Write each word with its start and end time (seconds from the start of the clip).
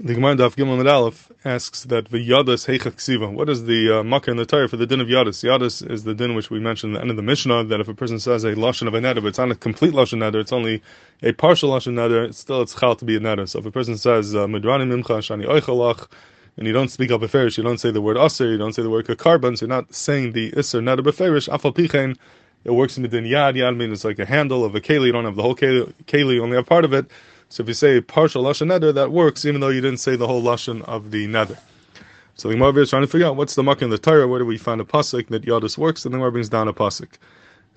The 0.00 0.14
Gemara 0.14 0.36
Daf 0.36 0.54
Gimel 0.54 0.78
and 0.78 0.88
Aleph 0.88 1.32
asks 1.44 1.82
that 1.86 2.08
the 2.10 2.18
Yadas 2.18 2.68
Heicha 2.68 2.92
Ksiva. 2.92 3.32
What 3.32 3.48
is 3.48 3.64
the 3.64 3.98
uh, 3.98 4.02
Makkah 4.04 4.30
in 4.30 4.36
the 4.36 4.46
Torah 4.46 4.68
for 4.68 4.76
the 4.76 4.86
din 4.86 5.00
of 5.00 5.08
Yadas? 5.08 5.42
Yadas 5.42 5.90
is 5.90 6.04
the 6.04 6.14
din 6.14 6.36
which 6.36 6.50
we 6.50 6.60
mentioned 6.60 6.94
at 6.94 6.98
the 6.98 7.02
end 7.02 7.10
of 7.10 7.16
the 7.16 7.22
Mishnah 7.24 7.64
that 7.64 7.80
if 7.80 7.88
a 7.88 7.94
person 7.94 8.20
says 8.20 8.44
a 8.44 8.54
lashon 8.54 8.86
of 8.86 8.94
a 8.94 9.00
neder, 9.00 9.16
but 9.16 9.26
it's 9.26 9.38
not 9.38 9.50
a 9.50 9.56
complete 9.56 9.92
lashon 9.94 10.18
neder, 10.18 10.36
it's 10.36 10.52
only 10.52 10.84
a 11.24 11.32
partial 11.32 11.70
lashon 11.70 11.94
neder, 11.94 12.32
still 12.32 12.62
it's 12.62 12.78
chal 12.78 12.94
to 12.94 13.04
be 13.04 13.16
a 13.16 13.18
neder. 13.18 13.48
So 13.48 13.58
if 13.58 13.66
a 13.66 13.72
person 13.72 13.98
says 13.98 14.36
uh, 14.36 14.46
Midrani 14.46 14.86
Mimcha 14.86 15.18
Shani 15.18 15.48
Oichalach, 15.48 16.06
and 16.56 16.68
you 16.68 16.72
don't 16.72 16.90
speak 16.90 17.10
up 17.10 17.22
beferish, 17.22 17.58
you 17.58 17.64
don't 17.64 17.78
say 17.78 17.90
the 17.90 18.00
word 18.00 18.16
aser, 18.16 18.52
you 18.52 18.56
don't 18.56 18.74
say 18.74 18.82
the 18.82 18.90
word 18.90 19.04
kakarban, 19.04 19.58
so 19.58 19.66
you're 19.66 19.74
not 19.74 19.92
saying 19.92 20.30
the 20.30 20.54
iser 20.56 20.80
neder 20.80 21.00
beferish. 21.00 21.48
Afal 21.48 21.74
pichein, 21.74 22.16
it 22.62 22.70
works 22.70 22.96
in 22.96 23.02
the 23.02 23.08
din 23.08 23.24
yad. 23.24 23.56
Yad 23.56 23.76
means 23.76 23.94
it's 23.94 24.04
like 24.04 24.20
a 24.20 24.26
handle 24.26 24.64
of 24.64 24.76
a 24.76 24.80
keli. 24.80 25.06
You 25.06 25.12
don't 25.12 25.24
have 25.24 25.34
the 25.34 25.42
whole 25.42 25.56
keli 25.56 26.34
you 26.34 26.42
only 26.44 26.56
have 26.56 26.66
part 26.66 26.84
of 26.84 26.92
it. 26.92 27.06
So 27.48 27.62
if 27.62 27.68
you 27.68 27.74
say 27.74 28.00
partial 28.00 28.44
lashon 28.44 28.68
neder, 28.68 28.92
that 28.94 29.10
works 29.10 29.44
even 29.44 29.60
though 29.60 29.68
you 29.68 29.80
didn't 29.80 30.00
say 30.00 30.16
the 30.16 30.26
whole 30.26 30.42
lashon 30.42 30.82
of 30.82 31.10
the 31.10 31.26
neder. 31.26 31.58
So 32.34 32.48
the 32.48 32.54
Gemara 32.54 32.74
is 32.82 32.90
trying 32.90 33.02
to 33.02 33.08
figure 33.08 33.26
out 33.26 33.36
what's 33.36 33.54
the 33.54 33.62
muck 33.62 33.82
in 33.82 33.90
the 33.90 33.98
Torah. 33.98 34.28
Where 34.28 34.38
do 34.38 34.46
we 34.46 34.58
find 34.58 34.80
a 34.80 34.84
pasuk 34.84 35.28
that 35.28 35.42
Yadis 35.44 35.76
works? 35.76 36.04
And 36.04 36.14
the 36.14 36.18
Gemara 36.18 36.30
brings 36.30 36.48
down 36.48 36.68
a 36.68 36.72
pasuk. 36.72 37.08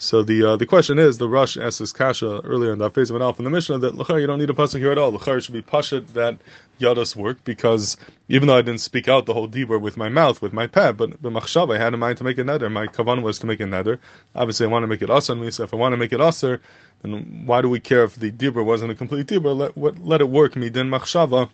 So 0.02 0.24
the 0.24 0.44
uh, 0.44 0.56
the 0.56 0.66
question 0.66 0.98
is, 0.98 1.20
the 1.20 1.30
Rosh 1.30 1.58
asks 1.58 1.78
this 1.78 1.94
kasha 1.94 2.42
earlier 2.44 2.74
in 2.74 2.80
the 2.80 2.86
an 2.86 3.22
alpha 3.22 3.40
in 3.40 3.44
the 3.44 3.52
Mishnah 3.52 3.78
that 3.78 3.94
Lachar, 3.94 4.20
you 4.20 4.26
don't 4.26 4.40
need 4.40 4.50
a 4.50 4.54
pasuk 4.54 4.80
here 4.80 4.92
at 4.92 4.98
all. 4.98 5.12
Lachar 5.12 5.44
should 5.44 5.54
be 5.54 5.62
pashit 5.62 6.08
that 6.14 6.40
Yadas 6.80 7.16
work 7.16 7.38
because 7.44 7.98
even 8.28 8.48
though 8.48 8.58
I 8.58 8.64
didn't 8.64 8.82
speak 8.82 9.08
out 9.08 9.28
the 9.28 9.36
whole 9.36 9.48
dibur 9.48 9.80
with 9.80 9.98
my 9.98 10.10
mouth, 10.10 10.42
with 10.42 10.54
my 10.54 10.66
pad, 10.66 10.98
but 10.98 11.22
the 11.22 11.30
machshav 11.30 11.72
I 11.72 11.78
had 11.78 11.94
in 11.94 12.00
mind 12.00 12.18
to 12.18 12.24
make 12.24 12.40
a 12.40 12.44
neder. 12.44 12.72
My 12.72 12.88
kavan 12.88 13.22
was 13.22 13.38
to 13.40 13.46
make 13.46 13.60
a 13.60 13.66
neder. 13.66 14.00
Obviously, 14.34 14.66
I 14.66 14.70
want 14.70 14.82
to 14.82 14.88
make 14.88 15.04
it 15.04 15.12
aser 15.12 15.36
me. 15.36 15.52
So 15.52 15.66
if 15.66 15.72
I 15.72 15.78
want 15.78 15.94
to 15.94 15.98
make 15.98 16.14
it 16.14 16.20
aser, 16.20 16.60
then 17.04 17.44
why 17.46 17.62
do 17.62 17.70
we 17.70 17.80
care 17.80 18.04
if 18.04 18.16
the 18.16 18.32
dibur 18.32 18.66
wasn't 18.66 18.92
a 18.92 18.96
complete 18.96 19.28
dibur? 19.28 19.56
Let, 19.56 20.04
let 20.04 20.20
it 20.20 20.30
work 20.30 20.56
me 20.56 20.72
din 20.72 20.90
machshava. 20.90 21.48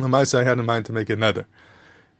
The 0.00 0.38
I 0.40 0.42
had 0.42 0.58
in 0.58 0.66
mind 0.66 0.86
to 0.86 0.92
make 0.92 1.08
a 1.08 1.14
neder. 1.14 1.44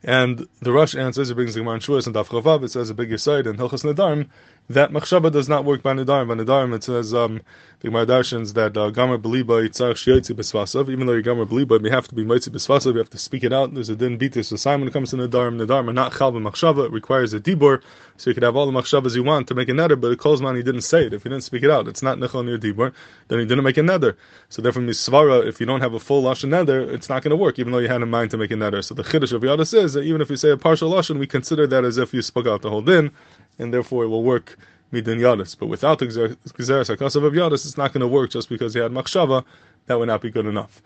And 0.04 0.46
the 0.60 0.70
Rosh 0.70 0.94
answers, 0.94 1.30
it 1.30 1.34
brings 1.34 1.54
the 1.54 1.60
Gemara 1.60 1.76
in 1.76 1.80
Shavuos 1.80 2.06
and 2.06 2.14
Daf 2.14 2.26
Chavav, 2.26 2.62
it 2.62 2.70
says 2.70 2.90
a 2.90 2.94
bigger 2.94 3.16
side 3.16 3.46
in 3.46 3.56
Hilchas 3.56 3.90
Nedarim, 3.90 4.28
that 4.68 4.90
Machshava 4.90 5.30
does 5.30 5.48
not 5.48 5.64
work 5.64 5.82
by 5.82 5.92
Nedarim. 5.92 6.28
By 6.28 6.34
Nedarim, 6.34 6.74
it 6.74 6.84
says, 6.84 7.12
um, 7.12 7.40
the 7.80 7.88
Gemara 7.88 8.06
Darshans, 8.06 8.54
that 8.54 8.76
uh, 8.76 8.90
Gamer 8.90 9.18
Beliba 9.18 9.68
Yitzarech 9.68 9.94
Shiotzi 9.94 10.34
Besvasav, 10.34 10.90
even 10.90 11.06
though 11.06 11.12
you're 11.12 11.22
Gamer 11.22 11.46
Beliba, 11.46 11.82
you 11.82 11.90
have 11.90 12.08
to 12.08 12.14
be 12.14 12.24
Moitzi 12.24 12.48
Besvasav, 12.48 12.92
you 12.92 12.98
have 12.98 13.10
to 13.10 13.18
speak 13.18 13.44
it 13.44 13.52
out. 13.52 13.74
There's 13.74 13.88
a 13.88 13.96
din 13.96 14.18
beatis 14.18 14.46
so 14.46 14.56
Simon 14.56 14.90
comes 14.90 15.10
to 15.10 15.16
Nedarim. 15.16 15.64
Nedarim 15.64 15.88
are 15.88 15.92
not 15.92 16.12
Chal 16.16 16.32
Machshava, 16.32 16.86
it 16.86 16.92
requires 16.92 17.34
a 17.34 17.40
Dibor, 17.40 17.82
so 18.16 18.30
you 18.30 18.34
could 18.34 18.42
have 18.42 18.56
all 18.56 18.70
the 18.70 18.72
Machshavas 18.72 19.16
you 19.16 19.24
want 19.24 19.48
to 19.48 19.54
make 19.54 19.68
a 19.68 19.72
neder, 19.72 20.00
but 20.00 20.12
it 20.12 20.18
calls 20.18 20.40
man, 20.40 20.54
he 20.56 20.62
didn't 20.62 20.82
say 20.82 21.06
it. 21.06 21.12
If 21.12 21.24
he 21.24 21.28
didn't 21.28 21.44
speak 21.44 21.62
it 21.62 21.70
out, 21.70 21.88
it's 21.88 22.02
not 22.02 22.18
Nechel 22.18 22.44
near 22.44 22.58
Dibor, 22.58 22.92
then 23.28 23.40
he 23.40 23.46
didn't 23.46 23.64
make 23.64 23.76
a 23.76 23.80
neder. 23.80 24.16
So 24.50 24.62
therefore, 24.62 24.82
Misvara, 24.82 25.46
if 25.46 25.60
you 25.60 25.66
don't 25.66 25.80
have 25.80 25.94
a 25.94 26.00
full 26.00 26.22
Lashon 26.22 26.50
neder, 26.50 26.88
it's 26.92 27.08
not 27.08 27.22
going 27.22 27.30
to 27.30 27.36
work, 27.36 27.58
even 27.58 27.72
though 27.72 27.78
you 27.78 27.88
had 27.88 28.02
in 28.02 28.10
mind 28.10 28.30
to 28.30 28.36
make 28.36 28.50
a 28.50 28.54
neder. 28.54 28.84
So 28.84 28.94
the 28.94 29.02
Chiddush 29.02 29.32
of 29.32 29.42
Yadis 29.42 29.74
is 29.74 29.94
that 29.94 30.02
even 30.02 30.20
if 30.20 30.30
you 30.30 30.36
say 30.36 30.50
a 30.50 30.56
part 30.56 30.74
partial 30.74 30.90
lashon, 30.90 31.20
we 31.20 31.26
consider 31.26 31.68
that 31.68 31.84
as 31.84 31.98
if 31.98 32.12
you 32.12 32.20
spoke 32.20 32.48
out 32.48 32.62
the 32.62 32.68
whole 32.68 32.82
din, 32.82 33.12
and 33.58 33.72
therefore 33.72 34.04
it 34.04 34.08
will 34.08 34.22
work 34.22 34.56
midin 34.92 35.18
yadis. 35.18 35.56
But 35.58 35.66
without 35.66 35.98
the 35.98 36.06
gzeres 36.06 36.36
hakasav 36.46 37.24
of 37.24 37.32
yadis, 37.32 37.66
it's 37.66 37.76
not 37.76 37.92
going 37.92 38.00
to 38.02 38.08
work 38.08 38.30
just 38.30 38.48
because 38.48 38.74
he 38.74 38.80
had 38.80 38.92
machshava. 38.92 39.44
That 39.86 39.98
would 39.98 40.08
not 40.08 40.22
be 40.22 40.30
good 40.30 40.46
enough. 40.46 40.82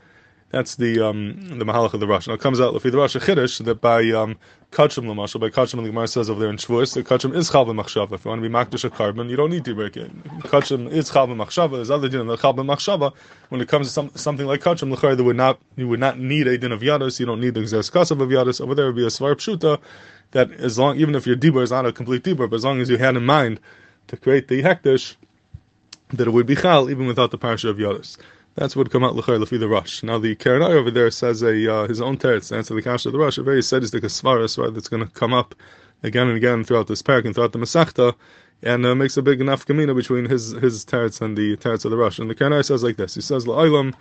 That's 0.51 0.77
the 0.77 1.01
um, 1.07 1.59
the 1.59 1.65
mahalach 1.67 1.93
of 1.93 2.01
the 2.01 2.07
Rosh. 2.07 2.27
Now 2.27 2.33
it 2.33 2.41
comes 2.41 2.59
out 2.59 2.75
if 2.75 2.83
the 2.83 2.91
Rosh 2.91 3.17
Chiddush 3.17 3.63
that 3.67 3.83
by 3.83 3.99
um, 4.13 4.35
kachim 4.73 5.05
lamashal 5.05 5.41
by 5.41 5.51
kachim 5.51 5.83
the 5.83 5.91
Gemara 5.91 6.09
says 6.09 6.31
over 6.31 6.41
there 6.41 6.49
in 6.49 6.57
Shavuos 6.57 6.95
the 6.95 7.05
kachim 7.05 7.37
is 7.37 7.51
chal 7.51 7.67
machshava. 7.67 8.13
If 8.13 8.25
you 8.25 8.31
want 8.31 8.43
to 8.43 8.49
be 8.49 8.55
makdish 8.55 8.83
a 8.83 8.89
korban, 8.89 9.29
you 9.29 9.37
don't 9.37 9.51
need 9.51 9.67
to 9.67 9.75
break 9.75 9.99
it. 9.99 10.11
Kachim 10.45 10.91
is 10.91 11.11
chal 11.11 11.27
machshava. 11.27 11.73
There's 11.73 11.91
other 11.91 12.09
din 12.09 12.31
of 12.31 12.41
chal 12.41 12.55
machshava. 12.55 13.13
When 13.51 13.61
it 13.61 13.69
comes 13.69 13.89
to 13.89 13.93
some, 13.93 14.11
something 14.15 14.47
like 14.47 14.63
kachim 14.63 14.95
lechayr, 14.95 15.17
there 15.17 15.25
would 15.27 15.37
not 15.37 15.61
you 15.77 15.87
would 15.87 16.01
not 16.01 16.19
need 16.19 16.47
a 16.47 16.57
din 16.57 16.73
of 16.73 16.81
yadus. 16.81 17.21
You 17.21 17.27
don't 17.27 17.43
need 17.43 17.53
the 17.53 17.61
exes 17.61 17.91
of 17.95 18.19
yadus. 18.19 18.63
Over 18.63 18.75
there 18.75 18.87
would 18.87 18.97
be 18.97 19.05
a 19.05 19.09
svar 19.09 19.35
pshuta 19.35 19.79
that 20.31 20.51
as 20.53 20.79
long 20.79 20.97
even 20.97 21.15
if 21.15 21.27
your 21.27 21.37
dibur 21.37 21.63
is 21.63 21.73
not 21.73 21.85
a 21.85 21.93
complete 21.93 22.23
dibur, 22.23 22.49
but 22.49 22.57
as 22.57 22.65
long 22.65 22.81
as 22.81 22.89
you 22.89 22.97
had 22.97 23.17
in 23.19 23.27
mind 23.27 23.61
to 24.07 24.17
create 24.17 24.49
the 24.49 24.63
hektish, 24.63 25.17
that 26.15 26.27
it 26.27 26.31
would 26.31 26.47
be 26.47 26.57
chal 26.57 26.89
even 26.89 27.07
without 27.07 27.33
the 27.33 27.39
parsha 27.39 27.69
of 27.69 27.77
yadus. 27.77 28.17
That's 28.59 28.75
what 28.75 28.91
come 28.91 29.05
out 29.05 29.15
l'chayr 29.15 29.39
lefi 29.39 29.57
the 29.61 29.69
rosh. 29.69 30.03
Now 30.03 30.19
the 30.19 30.35
Keren 30.35 30.63
Orah 30.63 30.75
over 30.75 30.91
there 30.91 31.13
says 31.13 31.43
a 31.43 31.73
uh, 31.73 31.87
his 31.87 32.01
own 32.01 32.19
teretz 32.19 32.49
to 32.49 32.57
answer 32.57 32.75
the 32.75 32.83
kasha 32.83 33.09
of 33.09 33.13
the 33.13 33.19
rosh. 33.21 33.39
A 33.39 33.45
very 33.45 33.63
sadistic 33.63 34.03
svara, 34.03 34.47
svara 34.47 34.75
that's 34.75 34.89
going 34.89 35.05
to 35.07 35.09
come 35.13 35.33
up 35.33 35.55
again 36.03 36.27
and 36.27 36.37
again 36.37 36.65
throughout 36.65 36.89
this 36.89 37.01
parak 37.01 37.25
and 37.25 37.37
throughout 37.37 37.53
the 37.53 37.61
Masechta, 37.61 38.17
and 38.63 38.85
uh, 38.85 38.95
makes 38.95 39.17
a 39.17 39.23
big 39.23 39.41
enough 39.41 39.67
kamina 39.67 39.95
between 39.95 40.25
his 40.25 40.53
his 40.53 40.85
teretz 40.85 41.21
and 41.21 41.37
the 41.37 41.57
teretz 41.57 41.85
of 41.85 41.91
the 41.91 41.97
rosh. 41.97 42.19
And 42.19 42.29
the 42.31 42.35
Keren 42.35 42.53
Orah 42.53 42.65
says 42.65 42.83
like 42.83 42.97
this. 42.97 43.15
He 43.15 43.21
says 43.21 43.45
la'olam 43.45 43.95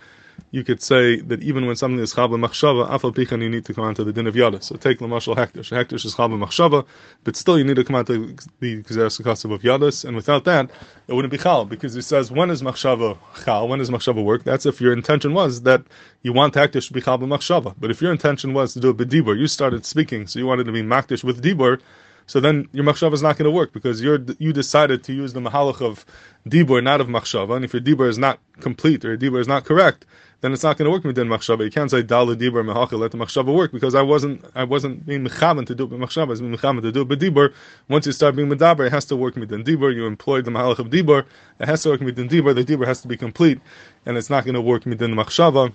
you 0.50 0.64
could 0.64 0.80
say 0.82 1.20
that 1.20 1.42
even 1.42 1.66
when 1.66 1.76
something 1.76 2.00
is 2.00 2.14
chaba 2.14 2.38
machshava, 2.38 2.88
afal 2.88 3.14
pichan 3.14 3.42
you 3.42 3.48
need 3.48 3.64
to 3.66 3.74
come 3.74 3.84
on 3.84 3.94
to 3.94 4.04
the 4.04 4.12
din 4.12 4.26
of 4.26 4.36
yada. 4.36 4.62
So 4.62 4.76
take 4.76 4.98
lamashal 4.98 5.36
hektish. 5.36 5.70
Hektish 5.70 6.04
is 6.04 6.14
chaba 6.14 6.38
machshava, 6.38 6.86
but 7.24 7.36
still 7.36 7.58
you 7.58 7.64
need 7.64 7.76
to 7.76 7.84
come 7.84 7.96
on 7.96 8.04
to 8.06 8.34
the 8.60 8.82
gzeres 8.82 9.20
of 9.20 9.62
yadas, 9.62 10.04
and 10.04 10.16
without 10.16 10.44
that, 10.44 10.70
it 11.06 11.12
wouldn't 11.12 11.32
be 11.32 11.38
chal 11.38 11.64
because 11.64 11.94
he 11.94 12.02
says 12.02 12.30
when 12.30 12.50
is 12.50 12.62
machshava 12.62 13.18
chal? 13.44 13.68
When 13.68 13.80
is 13.80 13.90
machshava 13.90 14.24
work? 14.24 14.44
That's 14.44 14.66
if 14.66 14.80
your 14.80 14.92
intention 14.92 15.34
was 15.34 15.62
that 15.62 15.82
you 16.22 16.32
want 16.32 16.54
hektish 16.54 16.88
to 16.88 16.92
be 16.92 17.00
chal 17.00 17.18
machshava. 17.18 17.74
But 17.78 17.90
if 17.90 18.00
your 18.00 18.12
intention 18.12 18.54
was 18.54 18.72
to 18.74 18.80
do 18.80 18.88
a 18.88 18.94
bedibur, 18.94 19.38
you 19.38 19.48
started 19.48 19.84
speaking, 19.84 20.26
so 20.26 20.38
you 20.38 20.46
wanted 20.46 20.64
to 20.64 20.72
be 20.72 20.82
makdish 20.82 21.24
with 21.24 21.42
dibur 21.42 21.80
so 22.28 22.40
then 22.40 22.68
your 22.72 22.84
machshava 22.84 23.14
is 23.14 23.22
not 23.22 23.38
going 23.38 23.46
to 23.46 23.50
work 23.50 23.72
because 23.72 24.02
you're 24.02 24.18
you 24.38 24.52
decided 24.52 25.02
to 25.04 25.14
use 25.14 25.32
the 25.32 25.40
mahalach 25.40 25.80
of 25.80 26.04
dibur, 26.46 26.82
not 26.82 27.00
of 27.00 27.06
machshava. 27.06 27.56
And 27.56 27.64
if 27.64 27.72
your 27.72 27.80
dibur 27.80 28.06
is 28.06 28.18
not 28.18 28.38
complete 28.60 29.02
or 29.06 29.08
your 29.08 29.16
dibur 29.16 29.40
is 29.40 29.48
not 29.48 29.64
correct, 29.64 30.04
then 30.42 30.52
it's 30.52 30.62
not 30.62 30.76
going 30.76 30.84
to 30.84 30.90
work 30.90 31.04
midin 31.04 31.26
machshava. 31.26 31.64
You 31.64 31.70
can't 31.70 31.90
say 31.90 32.02
dal 32.02 32.26
dibur 32.26 32.62
mehachil 32.62 32.98
let 32.98 33.12
the 33.12 33.16
machshava 33.16 33.54
work 33.54 33.72
because 33.72 33.94
I 33.94 34.02
wasn't 34.02 34.44
I 34.54 34.64
wasn't 34.64 35.06
being 35.06 35.26
mechavan 35.26 35.64
to 35.68 35.74
do 35.74 35.84
it 35.84 35.90
with 35.90 36.00
machshava. 36.00 36.24
I 36.24 36.24
was 36.24 36.40
being 36.42 36.54
to 36.54 36.92
do 36.92 37.00
it 37.00 37.08
with 37.08 37.22
dibur. 37.22 37.54
Once 37.88 38.04
you 38.04 38.12
start 38.12 38.36
being 38.36 38.50
medaber, 38.50 38.86
it 38.86 38.92
has 38.92 39.06
to 39.06 39.16
work 39.16 39.34
midin 39.34 39.64
dibur. 39.64 39.94
You 39.94 40.06
employed 40.06 40.44
the 40.44 40.50
mahalach 40.50 40.80
of 40.80 40.90
dibur. 40.90 41.24
It 41.60 41.66
has 41.66 41.82
to 41.84 41.88
work 41.88 42.02
midin 42.02 42.28
dibur. 42.28 42.54
The 42.54 42.62
dibur 42.62 42.86
has 42.86 43.00
to 43.00 43.08
be 43.08 43.16
complete, 43.16 43.58
and 44.04 44.18
it's 44.18 44.28
not 44.28 44.44
going 44.44 44.54
to 44.54 44.60
work 44.60 44.84
midin 44.84 45.14
machshava. 45.14 45.72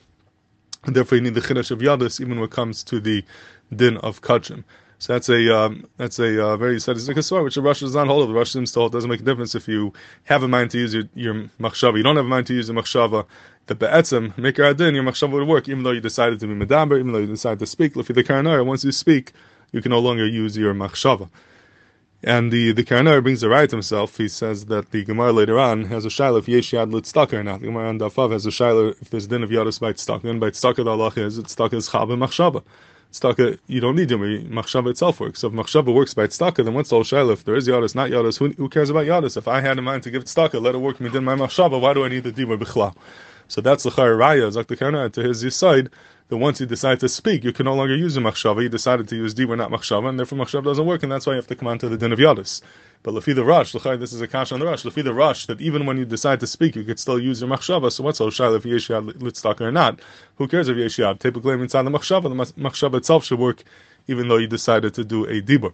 And 0.85 0.95
therefore, 0.95 1.15
you 1.15 1.23
need 1.23 1.33
the 1.33 1.41
chiddush 1.41 1.71
of 1.71 1.79
yadus 1.79 2.21
even 2.21 2.35
when 2.35 2.45
it 2.45 2.51
comes 2.51 2.83
to 2.83 2.99
the 2.99 3.23
din 3.75 3.97
of 3.97 4.21
kachim. 4.21 4.63
So 5.03 5.11
that's 5.11 5.27
a 5.27 5.53
um, 5.53 5.85
that's 5.97 6.17
a 6.17 6.41
uh, 6.41 6.55
very 6.55 6.79
sadistic 6.79 7.21
story, 7.23 7.43
which 7.43 7.55
the 7.55 7.61
Rosh 7.61 7.81
does 7.81 7.93
not 7.93 8.07
hold. 8.07 8.29
The 8.29 8.33
Rosh 8.33 8.53
seems 8.53 8.73
hold. 8.73 8.93
Doesn't 8.93 9.09
make 9.09 9.19
a 9.19 9.23
difference 9.23 9.53
if 9.53 9.67
you 9.67 9.91
have 10.23 10.43
a 10.43 10.47
mind 10.47 10.71
to 10.71 10.77
use 10.77 10.93
your, 10.93 11.03
your 11.13 11.33
machshava. 11.59 11.97
You 11.97 12.03
don't 12.03 12.15
have 12.15 12.23
a 12.23 12.29
mind 12.29 12.47
to 12.47 12.53
use 12.53 12.69
your 12.69 12.81
machshava. 12.81 13.25
The 13.65 13.75
be'etzem 13.75 14.37
make 14.37 14.57
your 14.57 14.67
adin, 14.67 14.95
your 14.95 15.03
machshava 15.03 15.33
would 15.33 15.45
work, 15.45 15.67
even 15.67 15.83
though 15.83 15.91
you 15.91 15.99
decided 15.99 16.39
to 16.39 16.47
be 16.47 16.53
medaber, 16.53 16.97
even 16.97 17.11
though 17.11 17.19
you 17.19 17.25
decided 17.25 17.59
to 17.59 17.65
speak. 17.65 17.97
If 17.97 18.07
the 18.07 18.23
karanara, 18.23 18.65
once 18.65 18.85
you 18.85 18.93
speak, 18.93 19.33
you 19.73 19.81
can 19.81 19.89
no 19.89 19.99
longer 19.99 20.25
use 20.25 20.57
your 20.57 20.73
machshava. 20.73 21.29
And 22.23 22.49
the 22.49 22.71
the 22.71 22.85
Keren 22.85 23.05
Orah 23.05 23.21
brings 23.21 23.41
the 23.41 23.49
right 23.49 23.69
himself. 23.69 24.15
He 24.15 24.29
says 24.29 24.67
that 24.67 24.91
the 24.91 25.03
Gemara 25.03 25.33
later 25.33 25.59
on 25.59 25.83
has 25.83 26.05
a 26.05 26.07
shaila 26.07 26.39
if 26.39 26.47
yesh 26.47 26.71
yad 26.71 26.91
litzdaka 26.93 27.33
or 27.33 27.43
not. 27.43 27.59
The 27.59 27.65
Gemara 27.65 27.89
on 27.89 27.99
Dafav 27.99 28.31
has 28.31 28.45
a 28.45 28.51
shaila 28.51 28.95
if 29.01 29.09
there's 29.09 29.27
din 29.27 29.43
of 29.43 29.49
yadus 29.49 29.81
by 29.81 29.91
tzedakah, 29.91 30.29
and 30.29 30.39
by 30.39 30.51
tzedakah 30.51 30.85
the 30.85 30.91
Allah 30.91 31.11
is 31.17 31.37
tzedakah 31.39 31.73
is 31.73 31.89
chab 31.89 32.13
and 32.13 32.21
machshava 32.21 32.63
tzedakah, 33.13 33.57
you 33.67 33.79
don't 33.79 33.95
need 33.95 34.11
Yom 34.11 34.21
Machshava 34.21 34.89
itself 34.89 35.19
works. 35.19 35.39
So 35.39 35.47
if 35.47 35.53
Machshava 35.53 35.93
works 35.93 36.13
by 36.13 36.27
tzedakah, 36.27 36.65
then 36.65 36.73
what's 36.73 36.89
the 36.89 37.01
whole? 37.01 37.29
If 37.29 37.45
there 37.45 37.55
is 37.55 37.67
Yadis, 37.67 37.95
not 37.95 38.09
Yadis, 38.09 38.37
who, 38.37 38.49
who, 38.49 38.67
cares 38.69 38.89
about 38.89 39.05
Yadis? 39.05 39.37
If 39.37 39.47
I 39.47 39.61
had 39.61 39.77
in 39.77 39.83
mind 39.83 40.03
to 40.03 40.11
give 40.11 40.25
tzedakah, 40.25 40.61
let 40.61 40.75
it 40.75 40.79
work 40.79 40.99
me 40.99 41.09
then 41.09 41.23
my 41.23 41.35
Machshava, 41.35 41.79
why 41.79 41.93
do 41.93 42.03
I 42.03 42.09
need 42.09 42.23
the 42.23 42.31
Dibur 42.31 42.57
B'chla? 42.57 42.93
So 43.47 43.61
that's 43.61 43.83
the 43.83 43.89
Raya, 43.89 44.51
Zakta 44.51 44.77
Kana, 44.77 45.09
to 45.09 45.21
his 45.21 45.55
side, 45.55 45.89
that 46.29 46.37
once 46.37 46.59
you 46.59 46.65
decide 46.65 46.99
to 47.01 47.09
speak, 47.09 47.43
you 47.43 47.51
can 47.51 47.65
no 47.65 47.75
longer 47.75 47.95
use 47.95 48.17
a 48.17 48.19
Machshava. 48.19 48.63
You 48.63 48.69
decided 48.69 49.07
to 49.09 49.15
use 49.15 49.33
Dibur, 49.33 49.57
not 49.57 49.71
Machshava, 49.71 50.09
and 50.09 50.17
therefore 50.17 50.39
Machshava 50.39 50.63
doesn't 50.63 50.85
work, 50.85 51.03
and 51.03 51.11
that's 51.11 51.25
why 51.25 51.33
you 51.33 51.37
have 51.37 51.47
to 51.47 51.55
come 51.55 51.67
on 51.67 51.77
to 51.79 51.89
the 51.89 51.97
din 51.97 52.11
of 52.11 52.19
Yadis. 52.19 52.61
But 53.03 53.15
Lafi 53.15 53.35
the 53.35 53.43
Rosh, 53.43 53.73
this 53.73 54.13
is 54.13 54.21
a 54.21 54.27
kash 54.29 54.53
on 54.53 54.61
the 54.61 54.65
Rosh, 54.65 54.85
Lafi 54.85 55.03
the 55.03 55.13
Rosh, 55.13 55.45
that 55.47 55.59
even 55.59 55.85
when 55.85 55.97
you 55.97 56.05
decide 56.05 56.39
to 56.39 56.47
speak, 56.47 56.77
you 56.77 56.85
could 56.85 56.97
still 56.97 57.19
use 57.19 57.41
your 57.41 57.49
machshava. 57.49 57.91
So 57.91 58.01
what's 58.01 58.19
shy 58.19 58.49
if 58.55 58.63
Yeshiyad 58.63 59.15
litztaka 59.15 59.59
or 59.59 59.73
not? 59.73 59.99
Who 60.37 60.47
cares 60.47 60.69
if 60.69 60.77
Yeshiyad? 60.77 61.19
Typically, 61.19 61.53
inside 61.55 61.81
the 61.81 61.91
machshava, 61.91 62.23
the 62.23 62.61
machshava 62.61 62.95
itself 62.95 63.25
should 63.25 63.39
work, 63.39 63.63
even 64.07 64.29
though 64.29 64.37
you 64.37 64.47
decided 64.47 64.93
to 64.93 65.03
do 65.03 65.25
a 65.25 65.41
dibur. 65.41 65.73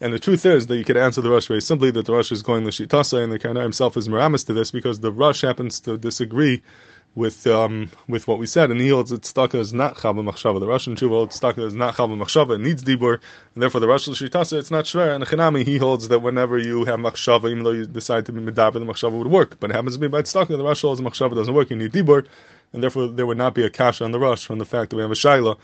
And 0.00 0.12
the 0.12 0.18
truth 0.18 0.44
is 0.46 0.66
that 0.66 0.76
you 0.76 0.84
could 0.84 0.96
answer 0.96 1.20
the 1.20 1.30
Rosh 1.30 1.46
very 1.46 1.60
simply 1.60 1.92
that 1.92 2.06
the 2.06 2.12
Rosh 2.12 2.32
is 2.32 2.42
going 2.42 2.64
the 2.64 2.70
Shitasa, 2.70 3.22
and 3.22 3.32
the 3.32 3.38
Kana 3.38 3.62
himself 3.62 3.96
is 3.96 4.08
Miramis 4.08 4.44
to 4.46 4.52
this 4.52 4.72
because 4.72 4.98
the 4.98 5.12
Rosh 5.12 5.42
happens 5.42 5.78
to 5.80 5.96
disagree 5.96 6.60
with 7.18 7.46
um, 7.48 7.90
with 8.06 8.28
what 8.28 8.38
we 8.38 8.46
said, 8.46 8.70
and 8.70 8.80
he 8.80 8.88
holds 8.88 9.10
that 9.10 9.54
is 9.54 9.74
not 9.74 9.96
chava 9.96 10.22
machshava. 10.22 10.60
The 10.60 10.66
Russian 10.68 10.94
tshuva 10.94 11.10
holds 11.10 11.38
staka 11.38 11.58
is 11.58 11.74
not 11.74 11.96
chava 11.96 12.16
machshava. 12.16 12.54
It 12.54 12.60
needs 12.60 12.82
dibur, 12.84 13.14
and 13.54 13.62
therefore 13.62 13.80
the 13.80 13.88
Russian 13.88 14.14
shitasa 14.14 14.58
it's 14.58 14.70
not 14.70 14.84
shver. 14.84 15.14
And 15.14 15.24
Chinami 15.24 15.66
he 15.66 15.76
holds 15.76 16.08
that 16.08 16.20
whenever 16.20 16.58
you 16.58 16.84
have 16.84 17.00
machshava, 17.00 17.50
even 17.50 17.64
though 17.64 17.72
you 17.72 17.86
decide 17.86 18.24
to 18.26 18.32
be 18.32 18.40
medaber, 18.40 18.74
the 18.74 18.80
machshava 18.80 19.18
would 19.18 19.26
work. 19.26 19.58
But 19.58 19.70
it 19.70 19.74
happens 19.74 19.96
to 19.96 20.00
be 20.00 20.06
by 20.08 20.22
staka. 20.22 20.56
The 20.56 20.62
Russian 20.62 20.88
holds 20.88 21.00
machshava 21.00 21.34
doesn't 21.34 21.52
work. 21.52 21.70
You 21.70 21.76
need 21.76 21.92
dibur, 21.92 22.24
and 22.72 22.82
therefore 22.82 23.08
there 23.08 23.26
would 23.26 23.38
not 23.38 23.52
be 23.52 23.64
a 23.64 23.70
kasha 23.70 24.04
on 24.04 24.12
the 24.12 24.20
rosh 24.20 24.46
from 24.46 24.58
the 24.58 24.64
fact 24.64 24.90
that 24.90 24.96
we 24.96 25.02
have 25.02 25.10
a 25.10 25.14
shaila 25.14 25.58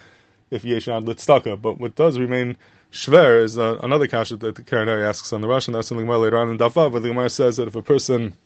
if 0.51 0.65
yeshad 0.65 1.07
lit 1.07 1.19
staka. 1.19 1.61
But 1.61 1.79
what 1.79 1.95
does 1.95 2.19
remain 2.19 2.57
shver 2.93 3.43
is 3.43 3.59
uh, 3.59 3.79
another 3.81 4.09
kasha 4.09 4.37
that 4.39 4.57
the 4.57 4.63
Keren 4.63 4.89
Orah 4.89 5.09
asks 5.09 5.33
on 5.33 5.41
the 5.41 5.49
rosh, 5.49 5.69
and 5.69 5.75
that's 5.77 5.87
something 5.87 6.07
more 6.07 6.19
later 6.19 6.37
on 6.39 6.51
in 6.51 6.59
Dafav, 6.59 6.91
where 6.91 7.01
the 7.01 7.09
Gemara 7.09 7.31
says 7.31 7.57
that 7.59 7.69
if 7.69 7.77
a 7.77 7.83
person 7.83 8.37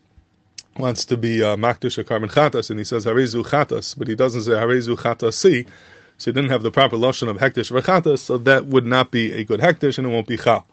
wants 0.78 1.04
to 1.06 1.16
be 1.16 1.42
uh, 1.42 1.56
makdish 1.56 1.98
a 1.98 2.04
korban 2.04 2.30
chatas, 2.30 2.70
and 2.70 2.78
he 2.78 2.84
says 2.84 3.04
harezu 3.04 3.44
chatas, 3.44 3.96
but 3.98 4.08
he 4.08 4.14
doesn't 4.14 4.42
say 4.42 4.52
harezu 4.52 4.96
chatasi. 4.96 5.66
so 6.18 6.30
he 6.30 6.34
didn't 6.34 6.50
have 6.50 6.62
the 6.62 6.70
proper 6.70 6.96
lashon 6.96 7.28
of 7.28 7.36
hektish 7.38 7.70
v'chatas, 7.72 8.20
so 8.20 8.38
that 8.38 8.66
would 8.66 8.86
not 8.86 9.10
be 9.10 9.32
a 9.32 9.44
good 9.44 9.60
hektish 9.60 9.98
and 9.98 10.06
it 10.06 10.10
won't 10.10 10.26
be 10.26 10.36
chal. 10.36 10.66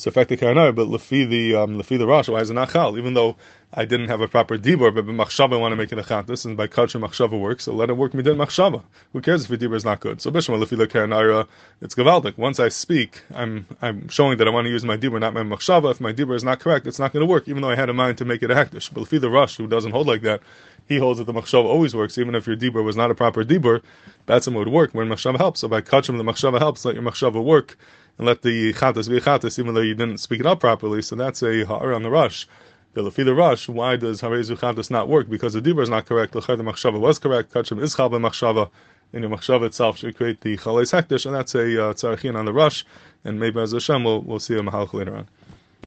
So 0.00 0.08
effective 0.08 0.40
karanai, 0.40 0.74
but 0.74 0.88
lefi 0.88 1.28
the 1.28 1.56
um, 1.56 1.76
lefi 1.76 1.98
the 1.98 2.06
rosh, 2.06 2.30
why 2.30 2.40
is 2.40 2.48
it 2.48 2.54
not 2.54 2.72
chal? 2.72 2.96
Even 2.96 3.12
though 3.12 3.36
I 3.74 3.84
didn't 3.84 4.08
have 4.08 4.22
a 4.22 4.28
proper 4.28 4.56
dibur, 4.56 4.94
but 4.94 5.04
machshava 5.04 5.52
I 5.52 5.56
want 5.58 5.72
to 5.72 5.76
make 5.76 5.92
it 5.92 5.98
a 5.98 6.02
chatas, 6.02 6.46
and 6.46 6.56
by 6.56 6.68
culture 6.68 6.98
machshava 6.98 7.38
works, 7.38 7.64
so 7.64 7.74
let 7.74 7.90
it 7.90 7.92
work 7.92 8.12
midin 8.12 8.36
machshava. 8.36 8.82
Who 9.12 9.20
cares 9.20 9.44
if 9.44 9.50
your 9.50 9.58
dibur 9.58 9.76
is 9.76 9.84
not 9.84 10.00
good? 10.00 10.22
So 10.22 10.30
bishma 10.30 10.58
lefi 10.58 10.78
the 10.78 10.88
karanai, 10.88 11.46
it's 11.82 11.94
gavaldik. 11.94 12.38
Once 12.38 12.58
I 12.58 12.70
speak, 12.70 13.22
I'm 13.34 13.66
I'm 13.82 14.08
showing 14.08 14.38
that 14.38 14.48
I 14.48 14.50
want 14.50 14.64
to 14.64 14.70
use 14.70 14.86
my 14.86 14.96
dibur, 14.96 15.20
not 15.20 15.34
my 15.34 15.42
machshava. 15.42 15.90
If 15.90 16.00
my 16.00 16.14
dibur 16.14 16.34
is 16.34 16.44
not 16.44 16.60
correct, 16.60 16.86
it's 16.86 16.98
not 16.98 17.12
going 17.12 17.20
to 17.20 17.30
work, 17.30 17.46
even 17.46 17.60
though 17.60 17.68
I 17.68 17.76
had 17.76 17.90
a 17.90 17.92
mind 17.92 18.16
to 18.18 18.24
make 18.24 18.42
it 18.42 18.50
a 18.50 18.54
hektish. 18.54 18.90
But 18.94 19.04
lefi 19.04 19.20
the 19.20 19.28
rosh, 19.28 19.58
who 19.58 19.66
doesn't 19.66 19.92
hold 19.92 20.06
like 20.06 20.22
that, 20.22 20.40
he 20.88 20.96
holds 20.96 21.18
that 21.18 21.26
the 21.26 21.34
machshava 21.34 21.66
always 21.66 21.94
works, 21.94 22.16
even 22.16 22.34
if 22.34 22.46
your 22.46 22.56
dibur 22.56 22.82
was 22.82 22.96
not 22.96 23.10
a 23.10 23.14
proper 23.14 23.44
dibur, 23.44 23.82
batsim 24.26 24.54
would 24.54 24.68
work 24.68 24.94
when 24.94 25.10
machshava 25.10 25.36
helps. 25.36 25.60
So 25.60 25.68
by 25.68 25.82
kachim, 25.82 26.16
the 26.16 26.24
machshava 26.24 26.58
helps, 26.58 26.86
let 26.86 26.94
your 26.94 27.04
machshava 27.04 27.44
work, 27.44 27.76
and 28.18 28.26
let 28.26 28.42
the 28.42 28.72
chatas 28.72 29.08
be 29.08 29.20
chatas, 29.20 29.58
even 29.58 29.74
though 29.74 29.80
you 29.80 29.94
didn't 29.94 30.18
speak 30.18 30.40
it 30.40 30.46
up 30.46 30.60
properly. 30.60 31.02
So 31.02 31.16
that's 31.16 31.42
a 31.42 31.64
ha'ar 31.64 31.94
on 31.94 32.02
the 32.02 32.10
rosh. 32.10 32.46
The 32.94 33.02
lefi 33.02 33.24
the 33.24 33.34
rosh, 33.34 33.68
why 33.68 33.96
does 33.96 34.20
harezu 34.20 34.58
chatas 34.58 34.90
not 34.90 35.08
work? 35.08 35.28
Because 35.28 35.52
the 35.52 35.62
dibur 35.62 35.82
is 35.82 35.88
not 35.88 36.06
correct. 36.06 36.32
The 36.32 36.40
machshava 36.40 36.98
was 36.98 37.18
correct. 37.18 37.52
Kachim 37.52 37.80
is 37.80 37.94
chal 37.94 38.10
machshava. 38.10 38.70
And 39.12 39.22
your 39.22 39.30
machshava 39.30 39.66
itself 39.66 39.98
should 39.98 40.16
create 40.16 40.40
the 40.40 40.56
chalais 40.56 40.92
hektish, 40.92 41.26
and 41.26 41.34
that's 41.34 41.54
a 41.54 41.90
uh, 41.90 42.38
on 42.38 42.44
the 42.44 42.52
rosh. 42.52 42.84
And 43.24 43.38
maybe 43.38 43.60
as 43.60 43.72
Hashem, 43.72 44.04
we'll, 44.04 44.22
we'll 44.22 44.38
see 44.38 44.54
a 44.54 44.60
mahalch 44.60 44.92
later 44.92 45.16
on. 45.16 45.28